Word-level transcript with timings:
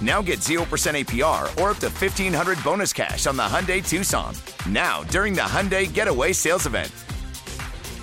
Now 0.00 0.22
get 0.22 0.38
0% 0.38 0.60
APR 0.64 1.42
or 1.60 1.70
up 1.70 1.78
to 1.78 1.88
1500 1.88 2.62
bonus 2.64 2.92
cash 2.92 3.26
on 3.26 3.36
the 3.36 3.42
Hyundai 3.42 3.86
Tucson. 3.86 4.34
Now, 4.68 5.02
during 5.04 5.34
the 5.34 5.42
Hyundai 5.42 5.92
Getaway 5.92 6.32
Sales 6.32 6.66
Event. 6.66 6.90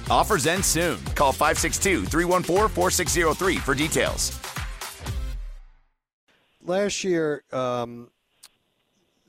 Offers 0.09 0.45
end 0.45 0.63
soon. 0.63 1.03
Call 1.15 1.31
562 1.31 2.05
314 2.05 2.69
4603 2.69 3.57
for 3.57 3.73
details. 3.73 4.39
last 6.67 7.03
year 7.03 7.43
um, 7.51 8.09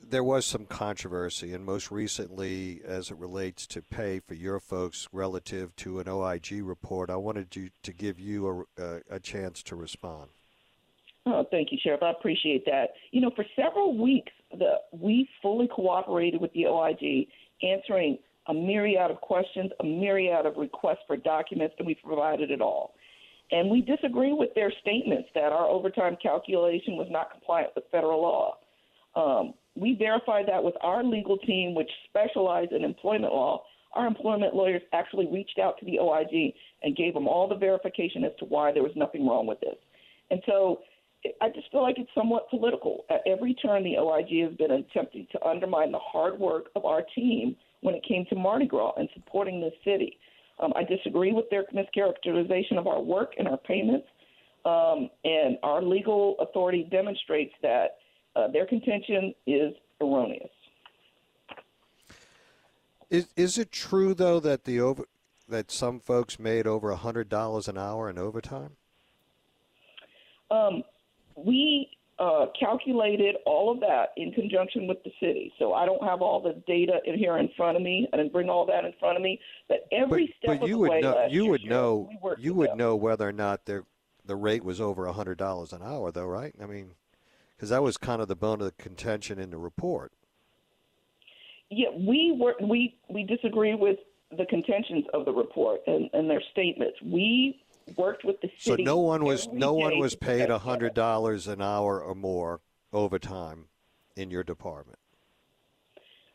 there 0.09 0.23
was 0.23 0.45
some 0.45 0.65
controversy, 0.65 1.53
and 1.53 1.63
most 1.63 1.91
recently, 1.91 2.81
as 2.83 3.11
it 3.11 3.17
relates 3.17 3.67
to 3.67 3.81
pay 3.81 4.19
for 4.19 4.33
your 4.33 4.59
folks 4.59 5.07
relative 5.11 5.75
to 5.77 5.99
an 5.99 6.09
OIG 6.09 6.61
report, 6.63 7.09
I 7.09 7.15
wanted 7.15 7.55
you 7.55 7.69
to 7.83 7.93
give 7.93 8.19
you 8.19 8.65
a, 8.77 8.83
a, 8.83 9.01
a 9.11 9.19
chance 9.19 9.61
to 9.63 9.75
respond. 9.75 10.31
Oh, 11.25 11.45
thank 11.51 11.71
you, 11.71 11.77
Sheriff. 11.81 12.01
I 12.01 12.11
appreciate 12.11 12.65
that. 12.65 12.89
You 13.11 13.21
know, 13.21 13.31
for 13.35 13.45
several 13.55 13.97
weeks, 13.97 14.31
the, 14.57 14.75
we 14.91 15.27
fully 15.41 15.67
cooperated 15.67 16.41
with 16.41 16.51
the 16.53 16.65
OIG, 16.65 17.27
answering 17.61 18.17
a 18.47 18.53
myriad 18.53 19.11
of 19.11 19.21
questions, 19.21 19.71
a 19.79 19.83
myriad 19.83 20.45
of 20.45 20.57
requests 20.57 21.03
for 21.05 21.17
documents, 21.17 21.75
and 21.77 21.85
we 21.85 21.95
provided 21.95 22.51
it 22.51 22.61
all. 22.61 22.95
And 23.51 23.69
we 23.69 23.81
disagree 23.81 24.33
with 24.33 24.49
their 24.55 24.71
statements 24.81 25.29
that 25.35 25.51
our 25.51 25.65
overtime 25.65 26.17
calculation 26.21 26.95
was 26.97 27.07
not 27.09 27.31
compliant 27.31 27.71
with 27.75 27.83
federal 27.91 28.21
law. 28.21 28.57
Um, 29.15 29.53
we 29.75 29.95
verified 29.95 30.45
that 30.47 30.63
with 30.63 30.75
our 30.81 31.03
legal 31.03 31.37
team, 31.37 31.73
which 31.73 31.89
specialized 32.09 32.71
in 32.71 32.83
employment 32.83 33.33
law. 33.33 33.63
Our 33.93 34.05
employment 34.05 34.53
lawyers 34.53 34.83
actually 34.93 35.27
reached 35.31 35.57
out 35.57 35.79
to 35.79 35.85
the 35.85 35.99
OIG 35.99 36.53
and 36.83 36.95
gave 36.95 37.13
them 37.13 37.27
all 37.27 37.47
the 37.47 37.55
verification 37.55 38.23
as 38.23 38.31
to 38.39 38.45
why 38.45 38.71
there 38.71 38.83
was 38.83 38.91
nothing 38.95 39.27
wrong 39.27 39.47
with 39.47 39.59
this. 39.61 39.77
And 40.29 40.41
so 40.45 40.81
I 41.41 41.49
just 41.49 41.69
feel 41.71 41.81
like 41.81 41.97
it's 41.97 42.09
somewhat 42.15 42.49
political. 42.49 43.05
At 43.09 43.21
every 43.25 43.53
turn, 43.55 43.83
the 43.83 43.97
OIG 43.97 44.47
has 44.47 44.55
been 44.57 44.71
attempting 44.71 45.27
to 45.33 45.45
undermine 45.45 45.91
the 45.91 45.99
hard 45.99 46.39
work 46.39 46.67
of 46.75 46.85
our 46.85 47.01
team 47.13 47.55
when 47.81 47.93
it 47.93 48.03
came 48.07 48.25
to 48.29 48.35
Mardi 48.35 48.65
Gras 48.65 48.93
and 48.97 49.09
supporting 49.13 49.59
this 49.59 49.73
city. 49.83 50.17
Um, 50.61 50.71
I 50.75 50.83
disagree 50.83 51.33
with 51.33 51.49
their 51.49 51.65
mischaracterization 51.73 52.77
of 52.77 52.87
our 52.87 53.01
work 53.01 53.33
and 53.37 53.47
our 53.47 53.57
payments, 53.57 54.07
um, 54.65 55.09
and 55.23 55.57
our 55.63 55.81
legal 55.81 56.35
authority 56.39 56.87
demonstrates 56.89 57.53
that 57.61 57.97
uh, 58.35 58.47
their 58.49 58.65
contention 58.65 59.33
is 59.45 59.73
erroneous. 60.01 60.49
Is 63.09 63.27
is 63.35 63.57
it 63.57 63.71
true 63.71 64.13
though 64.13 64.39
that 64.39 64.65
the 64.65 64.79
over 64.79 65.05
that 65.47 65.71
some 65.71 65.99
folks 65.99 66.37
made 66.37 66.67
over 66.67 66.91
a 66.91 66.95
hundred 66.95 67.27
dollars 67.27 67.67
an 67.67 67.77
hour 67.77 68.09
in 68.09 68.19
overtime? 68.19 68.75
Um, 70.51 70.83
we 71.45 71.89
uh, 72.19 72.47
calculated 72.59 73.37
all 73.45 73.71
of 73.71 73.79
that 73.79 74.09
in 74.17 74.31
conjunction 74.33 74.87
with 74.87 75.01
the 75.03 75.11
city. 75.19 75.53
So 75.57 75.73
I 75.73 75.85
don't 75.85 76.03
have 76.03 76.21
all 76.21 76.41
the 76.41 76.61
data 76.67 76.99
in 77.05 77.17
here 77.17 77.37
in 77.37 77.49
front 77.55 77.77
of 77.77 77.83
me. 77.83 78.07
I 78.11 78.17
didn't 78.17 78.33
bring 78.33 78.49
all 78.49 78.65
that 78.65 78.83
in 78.83 78.93
front 78.99 79.15
of 79.15 79.23
me. 79.23 79.39
But 79.67 79.87
every 79.91 80.25
but, 80.25 80.35
step 80.35 80.59
but 80.59 80.63
of 80.63 80.69
you 80.69 80.75
the 80.75 80.79
would 80.79 80.89
way, 80.89 81.01
know 81.01 81.27
you 81.29 81.43
year, 81.43 81.51
would 81.51 81.65
know 81.65 82.09
we 82.23 82.31
you 82.37 82.53
would 82.53 82.71
them. 82.71 82.77
know 82.77 82.95
whether 82.95 83.27
or 83.27 83.31
not 83.31 83.65
the 83.65 83.85
the 84.25 84.35
rate 84.35 84.63
was 84.63 84.81
over 84.81 85.05
a 85.05 85.13
hundred 85.13 85.37
dollars 85.37 85.71
an 85.71 85.81
hour 85.81 86.11
though, 86.11 86.25
right? 86.25 86.53
I 86.61 86.65
mean, 86.65 86.91
because 87.55 87.69
that 87.69 87.81
was 87.81 87.97
kind 87.97 88.21
of 88.21 88.27
the 88.27 88.35
bone 88.35 88.59
of 88.59 88.65
the 88.65 88.83
contention 88.83 89.39
in 89.39 89.49
the 89.49 89.57
report. 89.57 90.11
Yeah, 91.69 91.89
we 91.95 92.35
were 92.37 92.55
we 92.61 92.97
we 93.09 93.23
disagree 93.23 93.75
with 93.75 93.99
the 94.37 94.45
contentions 94.45 95.05
of 95.13 95.25
the 95.25 95.31
report 95.31 95.81
and, 95.87 96.09
and 96.13 96.29
their 96.29 96.41
statements. 96.51 96.97
We 97.01 97.63
worked 97.97 98.25
with 98.25 98.41
the 98.41 98.49
city. 98.59 98.83
So 98.83 98.91
no 98.91 98.97
one 98.97 99.23
was 99.23 99.47
no 99.51 99.73
one 99.73 99.99
was 99.99 100.15
paid 100.15 100.49
a 100.49 100.59
hundred 100.59 100.93
dollars 100.93 101.47
an 101.47 101.61
hour 101.61 102.01
or 102.01 102.15
more 102.15 102.61
overtime 102.93 103.65
in 104.15 104.29
your 104.31 104.43
department. 104.43 104.99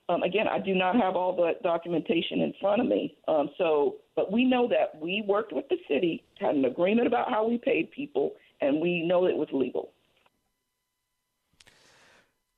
Um, 0.08 0.22
again, 0.22 0.46
I 0.48 0.58
do 0.58 0.74
not 0.74 0.96
have 0.96 1.16
all 1.16 1.34
the 1.34 1.52
documentation 1.62 2.40
in 2.40 2.52
front 2.60 2.80
of 2.80 2.86
me. 2.86 3.16
Um, 3.26 3.48
so, 3.56 3.96
but 4.14 4.30
we 4.30 4.44
know 4.44 4.68
that 4.68 5.00
we 5.00 5.24
worked 5.26 5.52
with 5.52 5.66
the 5.70 5.78
city, 5.88 6.22
had 6.38 6.54
an 6.54 6.66
agreement 6.66 7.06
about 7.06 7.30
how 7.30 7.48
we 7.48 7.56
paid 7.56 7.90
people, 7.90 8.32
and 8.60 8.82
we 8.82 9.02
know 9.06 9.26
it 9.26 9.34
was 9.34 9.48
legal. 9.52 9.92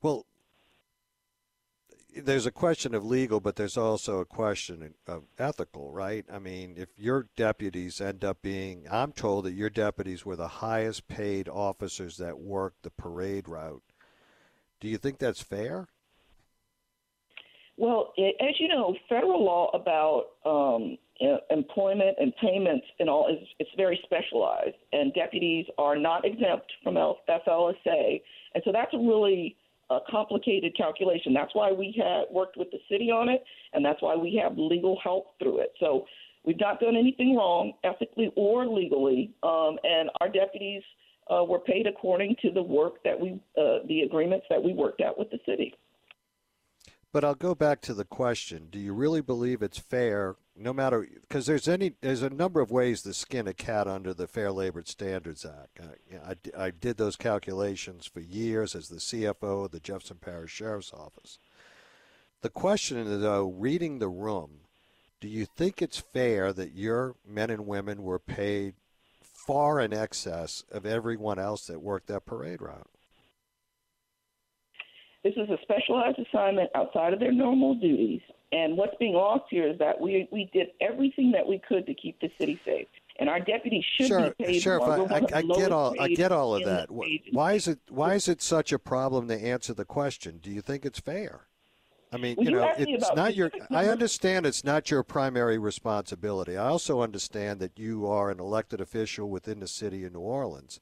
Well, 0.02 0.26
there's 2.25 2.47
a 2.47 2.50
question 2.50 2.94
of 2.94 3.04
legal, 3.04 3.41
but 3.41 3.56
there's 3.56 3.77
also 3.77 4.19
a 4.21 4.25
question 4.25 4.94
of 5.06 5.25
ethical, 5.38 5.93
right? 5.93 6.25
I 6.32 6.38
mean, 6.38 6.75
if 6.77 6.88
your 6.97 7.28
deputies 7.37 8.00
end 8.00 8.25
up 8.25 8.43
being, 8.43 8.87
I'm 8.91 9.12
told 9.12 9.44
that 9.44 9.53
your 9.53 9.71
deputies 9.71 10.25
were 10.25 10.37
the 10.37 10.49
highest 10.49 11.09
paid 11.09 11.49
officers 11.49 12.16
that 12.19 12.38
worked 12.38 12.82
the 12.82 12.91
parade 12.91 13.49
route. 13.49 13.82
Do 14.81 14.88
you 14.88 14.99
think 14.99 15.19
that's 15.19 15.43
fair? 15.43 15.88
Well, 17.76 18.12
it, 18.16 18.37
as 18.41 18.59
you 18.59 18.69
know, 18.69 18.94
federal 19.09 19.44
law 19.44 19.71
about 19.75 20.28
um, 20.47 20.97
employment 21.50 22.16
and 22.19 22.32
payments 22.37 22.87
and 22.99 23.09
all 23.09 23.28
is 23.28 23.47
it's 23.59 23.71
very 23.76 24.00
specialized, 24.05 24.76
and 24.93 25.12
deputies 25.12 25.66
are 25.76 25.97
not 25.97 26.25
exempt 26.25 26.72
from 26.82 26.94
FLSA, 26.94 28.22
and 28.55 28.62
so 28.65 28.72
that's 28.72 28.93
really 28.94 29.56
uh, 29.91 30.00
complicated 30.10 30.76
calculation. 30.76 31.32
That's 31.32 31.54
why 31.54 31.72
we 31.72 31.94
had 31.97 32.24
worked 32.30 32.56
with 32.56 32.70
the 32.70 32.78
city 32.91 33.10
on 33.10 33.28
it, 33.28 33.44
and 33.72 33.84
that's 33.84 34.02
why 34.02 34.16
we 34.16 34.41
have 34.42 34.58
legal 34.58 34.98
help 35.02 35.38
through 35.38 35.60
it. 35.60 35.72
So 35.80 36.06
we've 36.44 36.60
not 36.60 36.80
done 36.80 36.97
anything 36.97 37.36
wrong, 37.36 37.72
ethically 37.84 38.32
or 38.36 38.66
legally, 38.66 39.32
um, 39.42 39.78
and 39.84 40.10
our 40.20 40.28
deputies 40.28 40.82
uh, 41.30 41.44
were 41.44 41.58
paid 41.58 41.86
according 41.86 42.36
to 42.42 42.50
the 42.50 42.62
work 42.62 43.02
that 43.04 43.19
we, 43.19 43.41
uh, 43.58 43.78
the 43.88 44.02
agreements 44.02 44.46
that 44.50 44.62
we 44.62 44.72
worked 44.72 45.00
out 45.00 45.19
with 45.19 45.31
the 45.31 45.38
city. 45.46 45.75
But 47.16 47.24
I'll 47.24 47.34
go 47.34 47.54
back 47.54 47.80
to 47.80 47.94
the 47.94 48.04
question: 48.04 48.68
Do 48.70 48.78
you 48.78 48.92
really 48.92 49.22
believe 49.22 49.62
it's 49.62 49.78
fair, 49.78 50.36
no 50.54 50.74
matter 50.74 51.08
because 51.22 51.46
there's 51.46 51.66
any 51.66 51.92
there's 52.02 52.20
a 52.20 52.28
number 52.28 52.60
of 52.60 52.70
ways 52.70 53.00
to 53.00 53.14
skin 53.14 53.48
a 53.48 53.54
cat 53.54 53.88
under 53.88 54.12
the 54.12 54.26
Fair 54.26 54.52
Labor 54.52 54.82
Standards 54.84 55.46
Act. 55.46 55.80
I, 55.80 56.32
I 56.58 56.66
I 56.66 56.70
did 56.70 56.98
those 56.98 57.16
calculations 57.16 58.04
for 58.04 58.20
years 58.20 58.74
as 58.74 58.88
the 58.88 58.96
CFO 58.96 59.64
of 59.64 59.70
the 59.70 59.80
Jefferson 59.80 60.18
Parish 60.20 60.52
Sheriff's 60.52 60.92
Office. 60.92 61.38
The 62.42 62.50
question 62.50 62.98
is, 62.98 63.22
though, 63.22 63.48
reading 63.48 63.98
the 63.98 64.10
room, 64.10 64.60
do 65.18 65.26
you 65.26 65.46
think 65.46 65.80
it's 65.80 65.98
fair 65.98 66.52
that 66.52 66.74
your 66.74 67.14
men 67.26 67.48
and 67.48 67.66
women 67.66 68.02
were 68.02 68.18
paid 68.18 68.74
far 69.22 69.80
in 69.80 69.94
excess 69.94 70.64
of 70.70 70.84
everyone 70.84 71.38
else 71.38 71.66
that 71.68 71.80
worked 71.80 72.08
that 72.08 72.26
parade 72.26 72.60
route? 72.60 72.90
This 75.26 75.34
is 75.43 75.50
a 75.50 75.58
specialized 75.62 76.20
assignment 76.20 76.70
outside 76.76 77.12
of 77.12 77.19
their 77.19 77.32
normal 77.32 77.75
duties. 77.75 78.20
And 78.52 78.76
what's 78.76 78.94
being 79.00 79.14
lost 79.14 79.46
here 79.50 79.67
is 79.67 79.76
that 79.81 80.00
we, 80.00 80.28
we 80.31 80.49
did 80.52 80.69
everything 80.81 81.32
that 81.32 81.44
we 81.44 81.61
could 81.69 81.84
to 81.87 81.94
keep 81.94 82.20
the 82.20 82.31
city 82.38 82.61
safe. 82.64 82.87
and 83.19 83.28
our 83.28 83.40
deputies 83.40 83.84
should 83.96 84.06
sure, 84.06 84.34
be 84.38 84.44
paid 84.44 84.61
Sheriff, 84.61 84.82
more. 84.82 85.12
I, 85.12 85.17
I, 85.17 85.38
I 85.38 85.43
get 85.43 85.73
all 85.73 85.94
I 85.99 86.08
get 86.08 86.31
all 86.31 86.55
of 86.55 86.64
that. 86.64 86.90
Why 87.32 87.55
is 87.55 87.67
it 87.67 87.81
why 87.88 88.14
is 88.14 88.28
it 88.28 88.40
such 88.40 88.73
a 88.73 88.78
problem 88.78 89.26
to 89.26 89.34
answer 89.34 89.75
the 89.75 89.84
question? 89.84 90.38
Do 90.40 90.50
you 90.50 90.61
think 90.61 90.84
it's 90.84 91.00
fair? 91.00 91.49
I 92.12 92.19
mean, 92.19 92.37
well, 92.37 92.44
you 92.44 92.52
know, 92.52 92.73
it's 92.78 93.12
not 93.17 93.34
your. 93.34 93.50
I 93.70 93.88
understand 93.88 94.46
it's 94.46 94.62
not 94.62 94.93
your 94.93 95.02
primary 95.02 95.58
responsibility. 95.58 96.56
I 96.56 96.69
also 96.69 97.00
understand 97.00 97.58
that 97.58 97.81
you 97.81 98.06
are 98.06 98.31
an 98.31 98.38
elected 98.38 98.81
official 98.81 99.28
within 99.28 99.58
the 99.58 99.67
city 99.67 100.05
of 100.05 100.12
New 100.12 100.20
Orleans, 100.20 100.78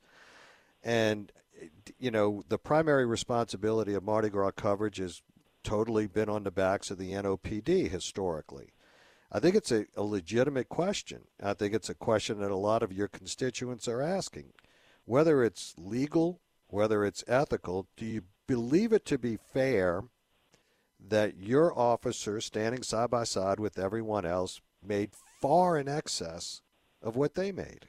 and 0.83 1.33
you 1.99 2.11
know 2.11 2.43
the 2.49 2.59
primary 2.59 3.07
responsibility 3.07 3.95
of 3.95 4.03
Mardi 4.03 4.29
Gras 4.29 4.53
coverage 4.53 4.99
has 4.99 5.23
totally 5.63 6.07
been 6.07 6.29
on 6.29 6.45
the 6.45 6.51
backs 6.51 6.91
of 6.91 6.99
the 6.99 7.13
NOPD 7.13 7.91
historically. 7.91 8.75
I 9.33 9.41
think 9.41 9.57
it's 9.57 9.73
a, 9.73 9.87
a 9.97 10.03
legitimate 10.03 10.69
question. 10.69 11.23
I 11.43 11.55
think 11.55 11.75
it's 11.75 11.89
a 11.89 11.95
question 11.95 12.39
that 12.41 12.51
a 12.51 12.57
lot 12.57 12.83
of 12.83 12.93
your 12.93 13.09
constituents 13.09 13.89
are 13.89 14.01
asking. 14.01 14.53
Whether 15.07 15.43
it's 15.43 15.75
legal, 15.77 16.41
whether 16.69 17.05
it's 17.05 17.25
ethical, 17.27 17.89
do 17.97 18.07
you 18.07 18.23
believe 18.47 18.93
it 18.93 19.05
to 19.07 19.19
be 19.19 19.37
fair 19.37 20.05
that 21.09 21.37
your 21.37 21.77
officer, 21.77 22.41
standing 22.41 22.83
side 22.83 23.11
by 23.11 23.25
side 23.25 23.59
with 23.59 23.79
everyone 23.79 24.25
else, 24.25 24.61
made 24.87 25.11
far 25.41 25.77
in 25.77 25.89
excess 25.89 26.63
of 27.03 27.17
what 27.17 27.35
they 27.35 27.53
made? 27.53 27.89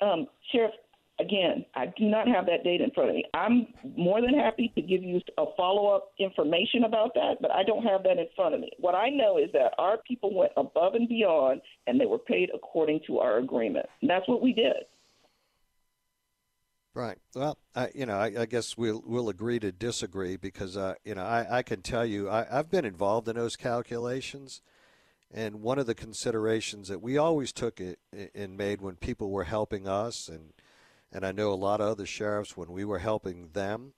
Um, 0.00 0.26
Sheriff, 0.52 0.74
again, 1.18 1.64
I 1.74 1.86
do 1.86 2.04
not 2.04 2.28
have 2.28 2.46
that 2.46 2.64
data 2.64 2.84
in 2.84 2.90
front 2.90 3.10
of 3.10 3.16
me. 3.16 3.24
I'm 3.34 3.66
more 3.96 4.20
than 4.20 4.34
happy 4.34 4.72
to 4.74 4.82
give 4.82 5.02
you 5.02 5.20
a 5.38 5.44
follow 5.56 5.94
up 5.94 6.12
information 6.18 6.84
about 6.84 7.14
that, 7.14 7.36
but 7.40 7.50
I 7.50 7.62
don't 7.62 7.84
have 7.84 8.02
that 8.04 8.18
in 8.18 8.26
front 8.34 8.54
of 8.54 8.60
me. 8.60 8.70
What 8.78 8.94
I 8.94 9.10
know 9.10 9.38
is 9.38 9.50
that 9.52 9.72
our 9.78 9.98
people 9.98 10.34
went 10.34 10.52
above 10.56 10.94
and 10.94 11.08
beyond, 11.08 11.60
and 11.86 12.00
they 12.00 12.06
were 12.06 12.18
paid 12.18 12.50
according 12.54 13.00
to 13.06 13.18
our 13.18 13.38
agreement. 13.38 13.86
And 14.00 14.10
that's 14.10 14.28
what 14.28 14.42
we 14.42 14.52
did. 14.52 14.74
Right. 16.94 17.18
Well, 17.34 17.58
I, 17.74 17.88
you 17.92 18.06
know, 18.06 18.16
I, 18.16 18.42
I, 18.42 18.46
guess 18.46 18.76
we'll 18.76 19.02
we'll 19.04 19.28
agree 19.28 19.58
to 19.58 19.72
disagree 19.72 20.36
because 20.36 20.76
uh, 20.76 20.94
you 21.04 21.16
know 21.16 21.24
I, 21.24 21.58
I 21.58 21.62
can 21.64 21.82
tell 21.82 22.06
you 22.06 22.28
I, 22.28 22.46
I've 22.48 22.70
been 22.70 22.84
involved 22.84 23.26
in 23.26 23.34
those 23.34 23.56
calculations, 23.56 24.62
and 25.28 25.60
one 25.60 25.80
of 25.80 25.86
the 25.86 25.96
considerations 25.96 26.86
that 26.86 27.02
we 27.02 27.18
always 27.18 27.52
took 27.52 27.80
it 27.80 27.98
and 28.32 28.56
made 28.56 28.80
when 28.80 28.94
people 28.94 29.32
were 29.32 29.42
helping 29.42 29.88
us 29.88 30.28
and 30.28 30.52
and 31.14 31.24
I 31.24 31.32
know 31.32 31.52
a 31.52 31.54
lot 31.54 31.80
of 31.80 31.88
other 31.88 32.06
sheriffs 32.06 32.56
when 32.56 32.72
we 32.72 32.84
were 32.84 32.98
helping 32.98 33.50
them, 33.52 33.92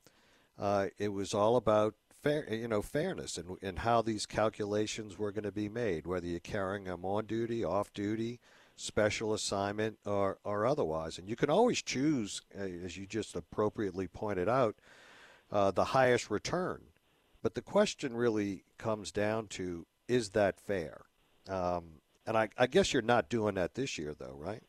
uh, 0.58 0.88
it 0.98 1.08
was 1.08 1.32
all 1.32 1.56
about 1.56 1.94
fair, 2.22 2.52
you 2.52 2.68
know, 2.68 2.82
fairness 2.82 3.38
and, 3.38 3.56
and 3.62 3.78
how 3.80 4.02
these 4.02 4.26
calculations 4.26 5.18
were 5.18 5.32
going 5.32 5.44
to 5.44 5.52
be 5.52 5.68
made, 5.68 6.06
whether 6.06 6.26
you're 6.26 6.40
carrying 6.40 6.84
them 6.84 7.04
on 7.04 7.24
duty, 7.24 7.64
off 7.64 7.92
duty, 7.94 8.38
special 8.76 9.32
assignment, 9.32 9.98
or, 10.04 10.38
or 10.44 10.66
otherwise. 10.66 11.18
And 11.18 11.28
you 11.28 11.36
can 11.36 11.48
always 11.48 11.82
choose, 11.82 12.42
uh, 12.58 12.62
as 12.62 12.96
you 12.96 13.06
just 13.06 13.34
appropriately 13.34 14.06
pointed 14.06 14.48
out, 14.48 14.76
uh, 15.50 15.70
the 15.70 15.84
highest 15.84 16.30
return. 16.30 16.82
But 17.42 17.54
the 17.54 17.62
question 17.62 18.14
really 18.14 18.64
comes 18.76 19.10
down 19.10 19.46
to 19.48 19.86
is 20.08 20.30
that 20.30 20.60
fair? 20.60 21.02
Um, 21.48 22.00
and 22.26 22.36
I, 22.36 22.48
I 22.58 22.66
guess 22.66 22.92
you're 22.92 23.02
not 23.02 23.28
doing 23.28 23.54
that 23.54 23.74
this 23.74 23.98
year, 23.98 24.14
though, 24.18 24.36
right? 24.36 24.62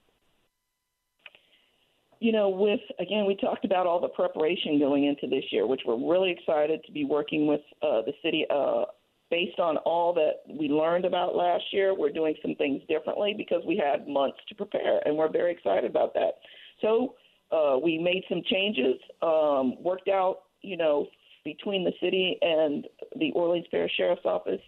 You 2.19 2.31
know, 2.31 2.50
with 2.50 2.80
again, 3.00 3.25
we 3.25 3.36
talked 3.36 3.66
about 3.66 3.86
all 3.86 4.00
the 4.00 4.10
preparation 4.10 4.80
going 4.80 5.06
into 5.06 5.28
this 5.28 5.46
year, 5.52 5.68
which 5.68 5.81
we're 5.86 6.10
really 6.10 6.31
excited 6.31 6.81
to 6.86 6.92
be 6.92 7.06
working 7.06 7.48
with 7.48 7.62
uh, 7.81 8.02
the 8.02 8.14
city. 8.24 8.46
Uh, 8.50 8.86
based 9.30 9.60
on 9.60 9.78
all 9.78 10.14
that 10.14 10.42
we 10.50 10.69
learned 10.69 11.06
about 11.06 11.36
last 11.36 11.64
year, 11.72 11.94
we're 11.94 12.12
doing 12.12 12.34
some 12.42 12.56
things 12.56 12.81
differently 12.88 13.34
because 13.38 13.62
we 13.68 13.75
had 13.78 14.08
months 14.08 14.38
to 14.48 14.56
prepare, 14.56 15.06
and 15.06 15.16
we're 15.16 15.31
very 15.31 15.52
excited 15.52 15.90
about 15.90 16.14
that. 16.14 16.36
So 16.81 17.16
uh, 17.52 17.78
we 17.84 17.98
made 17.98 18.24
some 18.30 18.42
changes, 18.50 18.96
um, 19.22 19.75
worked 19.84 20.08
out, 20.08 20.44
you 20.62 20.78
know, 20.78 21.08
between 21.44 21.84
the 21.84 21.94
city 22.02 22.38
and 22.42 22.88
the 23.18 23.31
Orleans 23.34 23.66
Parish 23.69 23.92
Sheriff's 23.96 24.25
Office, 24.25 24.62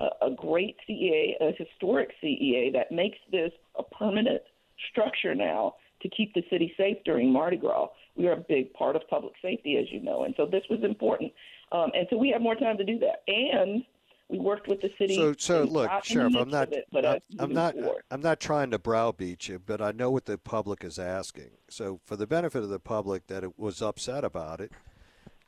a 0.00 0.30
great 0.30 0.76
CEA, 0.88 1.34
a 1.40 1.52
historic 1.56 2.10
CEA 2.22 2.72
that 2.72 2.90
makes 2.90 3.18
this 3.30 3.52
a 3.78 3.82
permanent 3.82 4.42
structure 4.90 5.34
now 5.34 5.74
to 6.04 6.08
keep 6.10 6.32
the 6.34 6.44
city 6.50 6.72
safe 6.76 6.98
during 7.04 7.32
Mardi 7.32 7.56
Gras. 7.56 7.88
We 8.14 8.28
are 8.28 8.32
a 8.32 8.44
big 8.48 8.72
part 8.74 8.94
of 8.94 9.02
public 9.08 9.32
safety, 9.42 9.78
as 9.78 9.86
you 9.90 10.00
know, 10.00 10.22
and 10.24 10.34
so 10.36 10.46
this 10.46 10.62
was 10.70 10.84
important. 10.84 11.32
Um, 11.72 11.90
and 11.94 12.06
so 12.10 12.16
we 12.16 12.28
have 12.30 12.40
more 12.40 12.54
time 12.54 12.76
to 12.76 12.84
do 12.84 13.00
that. 13.00 13.24
And 13.26 13.82
we 14.28 14.38
worked 14.38 14.68
with 14.68 14.80
the 14.80 14.90
city. 14.98 15.16
So, 15.16 15.34
so 15.36 15.64
look, 15.64 15.90
Sheriff, 16.04 16.34
I'm 16.36 16.50
not, 16.50 16.72
it, 16.72 16.86
uh, 16.94 17.18
I'm 17.38 17.52
not, 17.52 17.74
forward. 17.74 18.02
I'm 18.10 18.20
not 18.20 18.38
trying 18.38 18.70
to 18.70 18.78
browbeat 18.78 19.48
you, 19.48 19.58
but 19.58 19.80
I 19.80 19.90
know 19.92 20.10
what 20.10 20.26
the 20.26 20.38
public 20.38 20.84
is 20.84 20.98
asking. 20.98 21.50
So, 21.68 22.00
for 22.04 22.16
the 22.16 22.26
benefit 22.26 22.62
of 22.62 22.68
the 22.68 22.78
public 22.78 23.26
that 23.26 23.42
it 23.42 23.58
was 23.58 23.82
upset 23.82 24.24
about 24.24 24.60
it, 24.60 24.72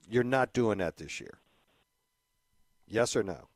you're 0.08 0.25
not 0.25 0.53
doing 0.53 0.79
that 0.79 0.97
this 0.97 1.20
year. 1.20 1.38
Yes 2.88 3.14
or 3.14 3.23
no? 3.23 3.49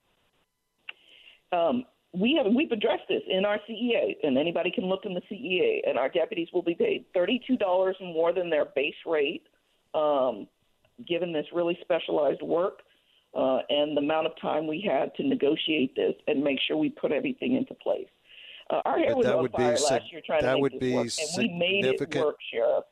Um, 1.52 1.84
we 2.12 2.40
have 2.42 2.52
we've 2.52 2.72
addressed 2.72 3.08
this 3.08 3.22
in 3.28 3.44
our 3.44 3.58
CEA, 3.68 4.16
and 4.22 4.36
anybody 4.36 4.70
can 4.70 4.84
look 4.86 5.04
in 5.04 5.14
the 5.14 5.22
CEA. 5.30 5.88
And 5.88 5.98
our 5.98 6.08
deputies 6.08 6.48
will 6.52 6.62
be 6.62 6.74
paid 6.74 7.04
thirty-two 7.14 7.56
dollars 7.56 7.96
more 8.00 8.32
than 8.32 8.50
their 8.50 8.66
base 8.74 8.94
rate, 9.06 9.44
um, 9.94 10.48
given 11.06 11.32
this 11.32 11.46
really 11.52 11.78
specialized 11.82 12.42
work 12.42 12.80
uh, 13.34 13.58
and 13.68 13.96
the 13.96 14.00
amount 14.00 14.26
of 14.26 14.32
time 14.40 14.66
we 14.66 14.80
had 14.80 15.14
to 15.14 15.26
negotiate 15.26 15.94
this 15.94 16.14
and 16.26 16.42
make 16.42 16.58
sure 16.66 16.76
we 16.76 16.90
put 16.90 17.12
everything 17.12 17.54
into 17.56 17.74
place. 17.74 18.08
Uh, 18.68 18.80
our 18.84 18.98
hair 18.98 19.16
was 19.16 19.26
on 19.26 19.48
fire 19.48 19.76
sig- 19.76 19.90
last 19.90 20.12
year 20.12 20.22
trying 20.24 20.42
that 20.42 20.48
to 20.48 20.54
make 20.54 20.62
would 20.62 20.72
this 20.72 20.80
be 20.80 20.94
work, 20.94 21.08
and 21.18 21.38
we 21.38 21.58
made 21.58 21.84
it 21.84 22.16
work, 22.16 22.36
Sheriff. 22.52 22.84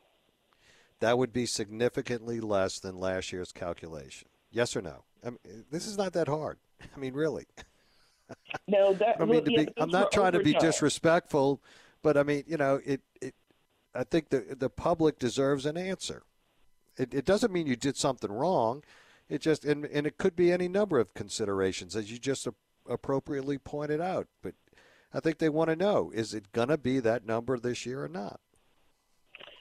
That 1.00 1.18
would 1.18 1.32
be 1.32 1.46
significantly 1.46 2.40
less 2.40 2.80
than 2.80 2.98
last 2.98 3.32
year's 3.32 3.52
calculation. 3.52 4.28
Yes 4.50 4.74
or 4.74 4.82
no? 4.82 5.04
I 5.24 5.30
mean, 5.30 5.64
this 5.70 5.86
is 5.86 5.96
not 5.96 6.12
that 6.14 6.28
hard. 6.28 6.58
I 6.96 6.98
mean, 6.98 7.14
really. 7.14 7.46
No, 8.68 8.92
that. 8.94 9.20
I 9.20 9.24
mean, 9.24 9.44
to 9.44 9.50
be, 9.50 9.68
I'm 9.76 9.90
not 9.90 10.12
trying 10.12 10.32
to 10.32 10.42
be 10.42 10.52
disrespectful, 10.52 11.62
but 12.02 12.16
I 12.16 12.22
mean, 12.22 12.44
you 12.46 12.56
know, 12.56 12.80
it. 12.84 13.00
it 13.20 13.34
I 13.94 14.04
think 14.04 14.28
the 14.28 14.56
the 14.56 14.70
public 14.70 15.18
deserves 15.18 15.66
an 15.66 15.76
answer. 15.76 16.22
It, 16.96 17.14
it 17.14 17.24
doesn't 17.24 17.52
mean 17.52 17.66
you 17.66 17.76
did 17.76 17.96
something 17.96 18.30
wrong. 18.30 18.84
It 19.28 19.40
just 19.40 19.64
and 19.64 19.86
and 19.86 20.06
it 20.06 20.18
could 20.18 20.36
be 20.36 20.52
any 20.52 20.68
number 20.68 20.98
of 20.98 21.14
considerations 21.14 21.96
as 21.96 22.12
you 22.12 22.18
just 22.18 22.46
appropriately 22.88 23.58
pointed 23.58 24.00
out. 24.00 24.28
But 24.42 24.54
I 25.12 25.20
think 25.20 25.38
they 25.38 25.48
want 25.48 25.70
to 25.70 25.76
know: 25.76 26.12
is 26.14 26.34
it 26.34 26.52
going 26.52 26.68
to 26.68 26.78
be 26.78 27.00
that 27.00 27.26
number 27.26 27.58
this 27.58 27.86
year 27.86 28.04
or 28.04 28.08
not? 28.08 28.40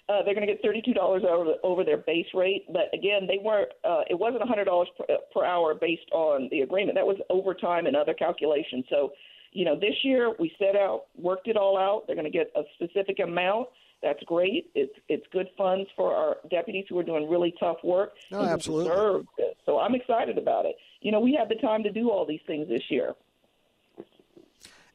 Uh, 0.09 0.23
they're 0.23 0.33
going 0.33 0.47
to 0.47 0.53
get 0.53 0.61
thirty-two 0.61 0.93
dollars 0.93 1.23
over, 1.29 1.55
over 1.63 1.83
their 1.83 1.97
base 1.97 2.27
rate, 2.33 2.63
but 2.71 2.83
again, 2.93 3.27
they 3.27 3.39
weren't. 3.43 3.69
Uh, 3.83 4.03
it 4.09 4.17
wasn't 4.17 4.41
hundred 4.47 4.65
dollars 4.65 4.87
per, 4.97 5.05
per 5.33 5.43
hour 5.43 5.75
based 5.75 6.09
on 6.13 6.47
the 6.49 6.61
agreement. 6.61 6.95
That 6.95 7.05
was 7.05 7.17
overtime 7.29 7.87
and 7.87 7.95
other 7.95 8.13
calculations. 8.13 8.85
So, 8.89 9.11
you 9.51 9.65
know, 9.65 9.75
this 9.75 9.95
year 10.03 10.33
we 10.39 10.53
set 10.57 10.77
out, 10.77 11.07
worked 11.17 11.49
it 11.49 11.57
all 11.57 11.77
out. 11.77 12.07
They're 12.07 12.15
going 12.15 12.31
to 12.31 12.37
get 12.37 12.51
a 12.55 12.61
specific 12.75 13.19
amount. 13.19 13.67
That's 14.01 14.23
great. 14.23 14.69
It's 14.75 14.93
it's 15.09 15.25
good 15.33 15.47
funds 15.57 15.89
for 15.95 16.15
our 16.15 16.37
deputies 16.49 16.85
who 16.87 16.97
are 16.99 17.03
doing 17.03 17.29
really 17.29 17.53
tough 17.59 17.77
work. 17.83 18.13
No, 18.31 18.41
absolutely. 18.41 19.25
So 19.65 19.79
I'm 19.79 19.95
excited 19.95 20.37
about 20.37 20.65
it. 20.65 20.77
You 21.01 21.11
know, 21.11 21.19
we 21.19 21.33
had 21.37 21.49
the 21.49 21.55
time 21.61 21.83
to 21.83 21.91
do 21.91 22.09
all 22.11 22.25
these 22.25 22.39
things 22.47 22.69
this 22.69 22.83
year. 22.89 23.13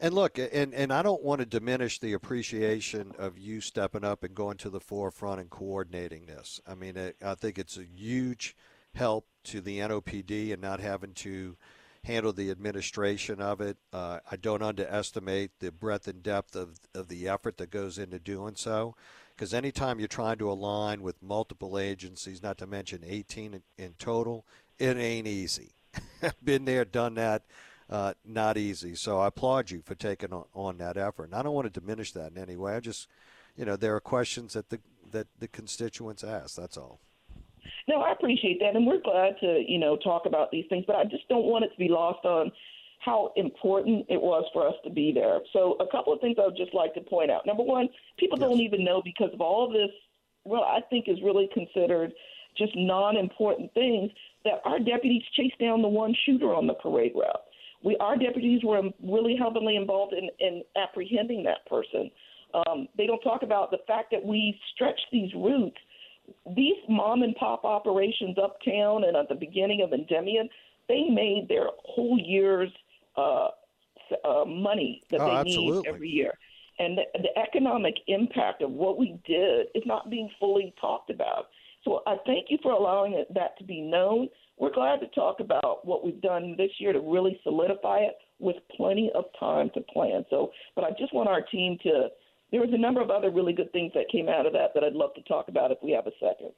And 0.03 0.15
look, 0.15 0.37
and, 0.37 0.75
and 0.75 0.93
I 0.93 1.01
don't 1.03 1.23
want 1.23 1.39
to 1.43 1.47
diminish 1.47 2.01
the 2.01 2.13
appreciation 2.13 3.13
of 3.21 3.39
you 3.39 3.61
stepping 3.61 4.03
up 4.03 4.25
and 4.25 4.35
going 4.35 4.57
to 4.57 4.69
the 4.69 4.81
forefront 4.81 5.41
and 5.41 5.49
coordinating 5.49 6.27
this. 6.27 6.61
I 6.67 6.75
mean, 6.75 7.13
I 7.25 7.35
think 7.37 7.57
it's 7.57 7.77
a 7.77 7.85
huge 7.85 8.57
help 8.97 9.29
to 9.45 9.61
the 9.61 9.79
NOPD 9.79 10.53
and 10.53 10.61
not 10.61 10.81
having 10.81 11.15
to 11.15 11.57
handle 12.03 12.33
the 12.33 12.51
administration 12.51 13.41
of 13.41 13.61
it. 13.61 13.77
Uh, 13.93 14.19
I 14.29 14.35
don't 14.35 14.61
underestimate 14.61 15.53
the 15.61 15.71
breadth 15.71 16.09
and 16.09 16.21
depth 16.21 16.57
of, 16.57 16.81
of 16.97 17.07
the 17.07 17.29
effort 17.29 17.59
that 17.59 17.71
goes 17.71 17.97
into 17.97 18.19
doing 18.19 18.57
so. 18.57 18.97
Because 19.37 19.55
anytime 19.55 20.01
you're 20.01 20.09
trying 20.09 20.39
to 20.39 20.51
align 20.51 21.03
with 21.03 21.23
multiple 21.23 21.79
agencies, 21.79 22.43
not 22.43 22.59
to 22.59 22.67
mention 22.67 23.05
18 23.07 23.55
in, 23.55 23.63
in 23.79 23.95
total, 24.01 24.47
it 24.81 24.97
ain't 24.97 25.29
easy. 25.29 25.75
Been 26.43 26.65
there, 26.65 26.85
done 26.85 27.15
that 27.15 27.45
uh, 27.91 28.15
not 28.25 28.57
easy. 28.57 28.95
So 28.95 29.21
I 29.21 29.29
applaud 29.29 29.71
you 29.71 29.83
for 29.85 29.95
taking 29.95 30.33
on, 30.33 30.45
on, 30.55 30.79
that 30.79 30.97
effort. 30.97 31.25
And 31.25 31.35
I 31.35 31.43
don't 31.43 31.55
want 31.55 31.73
to 31.73 31.81
diminish 31.81 32.13
that 32.13 32.33
in 32.33 32.39
any 32.39 32.57
way. 32.57 32.75
I 32.75 32.81
just, 32.81 33.09
you 33.57 33.65
know, 33.65 33.77
there 33.77 33.95
are 33.95 34.01
questions 34.01 34.55
that 34.55 34.71
the 34.71 34.81
that 35.11 35.27
the 35.39 35.49
constituents 35.49 36.25
ask. 36.25 36.57
That's 36.57 36.77
all. 36.77 37.01
No, 37.89 38.01
I 38.01 38.13
appreciate 38.13 38.61
that, 38.61 38.75
and 38.75 38.87
we're 38.87 39.01
glad 39.01 39.35
to 39.41 39.63
you 39.67 39.79
know 39.79 39.97
talk 39.97 40.27
about 40.27 40.51
these 40.51 40.65
things. 40.69 40.85
But 40.87 40.97
I 40.97 41.05
just 41.05 41.29
don't 41.29 41.45
want 41.45 41.65
it 41.65 41.71
to 41.71 41.79
be 41.79 41.89
lost 41.89 42.25
on 42.25 42.51
how 43.01 43.33
important 43.37 44.07
it 44.09 44.21
was 44.21 44.45
for 44.53 44.67
us 44.67 44.75
to 44.85 44.91
be 44.91 45.13
there. 45.13 45.41
So 45.53 45.77
a 45.81 45.87
couple 45.89 46.13
of 46.13 46.21
things 46.21 46.37
I 46.41 46.47
would 46.47 46.57
just 46.57 46.73
like 46.73 46.95
to 46.95 47.01
point 47.01 47.31
out. 47.31 47.45
Number 47.45 47.65
one, 47.65 47.89
people 48.17 48.39
yes. 48.39 48.49
don't 48.49 48.61
even 48.61 48.85
know 48.85 49.03
because 49.05 49.31
of 49.33 49.41
all 49.41 49.67
of 49.67 49.73
this. 49.73 49.91
Well, 50.45 50.63
I 50.63 50.81
think 50.89 51.09
is 51.09 51.19
really 51.23 51.49
considered 51.53 52.13
just 52.57 52.73
non-important 52.77 53.73
things 53.75 54.11
that 54.45 54.61
our 54.65 54.79
deputies 54.79 55.23
chased 55.37 55.59
down 55.59 55.83
the 55.83 55.89
one 55.89 56.15
shooter 56.27 56.55
on 56.55 56.67
the 56.67 56.75
parade 56.75 57.13
route 57.15 57.43
we 57.85 57.97
our 57.99 58.17
deputies 58.17 58.63
were 58.65 58.83
really 59.03 59.37
heavily 59.37 59.77
involved 59.77 60.13
in, 60.13 60.29
in 60.39 60.63
apprehending 60.77 61.43
that 61.45 61.67
person. 61.67 62.11
Um, 62.55 62.89
they 62.97 63.07
don't 63.07 63.21
talk 63.21 63.43
about 63.43 63.71
the 63.71 63.79
fact 63.87 64.11
that 64.11 64.25
we 64.25 64.59
stretched 64.75 65.07
these 65.11 65.33
routes. 65.35 65.77
These 66.55 66.77
mom 66.89 67.23
and 67.23 67.35
pop 67.37 67.65
operations 67.65 68.37
uptown 68.43 69.05
and 69.05 69.17
at 69.17 69.29
the 69.29 69.35
beginning 69.35 69.83
of 69.83 69.93
Endymion, 69.93 70.49
they 70.89 71.05
made 71.09 71.47
their 71.49 71.69
whole 71.85 72.19
year's 72.19 72.71
uh, 73.17 73.49
uh, 74.25 74.45
money 74.45 75.03
that 75.11 75.21
Oh, 75.21 75.27
they 75.27 75.37
absolutely. 75.37 75.81
need 75.81 75.89
every 75.89 76.09
year. 76.09 76.35
And 76.79 76.99
the, 76.99 77.03
the 77.15 77.39
economic 77.39 77.95
impact 78.07 78.63
of 78.63 78.71
what 78.71 78.99
we 78.99 79.19
did 79.27 79.67
is 79.75 79.83
not 79.87 80.11
being 80.11 80.31
fully 80.39 80.75
talked 80.81 81.11
about. 81.11 81.47
So 81.85 82.03
I 82.07 82.17
thank 82.27 82.47
you 82.49 82.59
for 82.63 82.73
allowing 82.73 83.15
it, 83.15 83.33
that 83.35 83.59
to 83.59 83.65
be 83.65 83.81
known. 83.81 84.29
We're 84.59 84.73
glad 84.73 85.01
to 85.01 85.09
talk 85.09 85.41
about 85.41 85.85
what 85.85 86.05
we've 86.05 86.21
done 86.21 86.55
this 86.57 86.71
year 86.79 86.93
to 86.93 87.01
really 87.01 87.41
solidify 87.43 87.99
it 87.99 88.15
with 88.39 88.57
plenty 88.77 89.11
of 89.15 89.25
time 89.39 89.71
to 89.75 89.81
plan. 89.93 90.25
So, 90.31 90.51
but 90.77 90.85
I 90.85 90.91
just 90.99 91.15
want 91.15 91.29
our 91.29 91.43
team 91.43 91.79
to. 91.83 92.09
There 92.51 92.61
was 92.61 92.71
a 92.73 92.79
number 92.79 93.01
of 93.01 93.11
other 93.11 93.31
really 93.31 93.55
good 93.55 93.73
things 93.73 93.93
that 93.95 94.05
came 94.13 94.29
out 94.29 94.47
of 94.47 94.53
that 94.53 94.75
that 94.75 94.85
I'd 94.85 94.93
love 94.93 95.15
to 95.15 95.23
talk 95.23 95.49
about 95.49 95.71
if 95.71 95.79
we 95.83 95.91
have 95.93 96.07
a 96.07 96.13
second. 96.21 96.53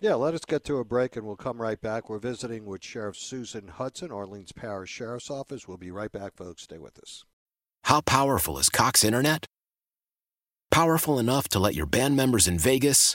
Yeah, 0.00 0.14
let 0.14 0.34
us 0.34 0.44
get 0.46 0.64
to 0.64 0.78
a 0.78 0.84
break 0.84 1.16
and 1.16 1.26
we'll 1.26 1.36
come 1.36 1.60
right 1.60 1.80
back. 1.80 2.08
We're 2.08 2.18
visiting 2.18 2.66
with 2.66 2.82
Sheriff 2.82 3.16
Susan 3.16 3.72
Hutson, 3.78 4.10
Orleans 4.10 4.52
Parish 4.52 4.90
Sheriff's 4.90 5.30
Office. 5.30 5.68
We'll 5.68 5.76
be 5.76 5.90
right 5.90 6.10
back, 6.10 6.34
folks. 6.36 6.62
Stay 6.62 6.78
with 6.78 6.98
us. 6.98 7.24
How 7.84 8.00
powerful 8.00 8.58
is 8.58 8.68
Cox 8.68 9.04
Internet? 9.04 9.46
Powerful 10.70 11.18
enough 11.18 11.48
to 11.48 11.58
let 11.58 11.74
your 11.74 11.86
band 11.86 12.16
members 12.16 12.48
in 12.48 12.58
Vegas, 12.58 13.14